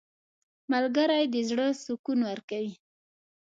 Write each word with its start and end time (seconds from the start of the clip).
•ملګری 0.71 1.23
د 1.33 1.35
زړه 1.49 1.67
سکون 1.83 2.19
ورکوي. 2.29 2.73